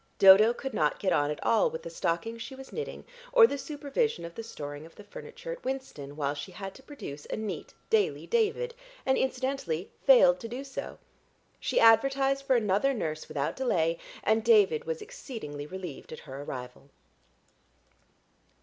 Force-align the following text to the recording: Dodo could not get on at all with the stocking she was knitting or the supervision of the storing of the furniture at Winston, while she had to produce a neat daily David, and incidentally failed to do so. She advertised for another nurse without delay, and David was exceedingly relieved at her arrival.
Dodo 0.17 0.51
could 0.51 0.73
not 0.73 0.97
get 0.97 1.13
on 1.13 1.29
at 1.29 1.45
all 1.45 1.69
with 1.69 1.83
the 1.83 1.89
stocking 1.91 2.39
she 2.39 2.55
was 2.55 2.73
knitting 2.73 3.05
or 3.31 3.45
the 3.45 3.55
supervision 3.59 4.25
of 4.25 4.33
the 4.33 4.41
storing 4.41 4.83
of 4.83 4.95
the 4.95 5.03
furniture 5.03 5.51
at 5.51 5.63
Winston, 5.63 6.15
while 6.15 6.33
she 6.33 6.51
had 6.53 6.73
to 6.73 6.81
produce 6.81 7.27
a 7.27 7.35
neat 7.37 7.75
daily 7.91 8.25
David, 8.25 8.73
and 9.05 9.15
incidentally 9.15 9.91
failed 10.03 10.39
to 10.39 10.47
do 10.47 10.63
so. 10.63 10.97
She 11.59 11.79
advertised 11.79 12.45
for 12.47 12.55
another 12.55 12.95
nurse 12.95 13.27
without 13.27 13.55
delay, 13.55 13.99
and 14.23 14.43
David 14.43 14.85
was 14.85 15.03
exceedingly 15.03 15.67
relieved 15.67 16.11
at 16.11 16.21
her 16.21 16.41
arrival. 16.41 16.89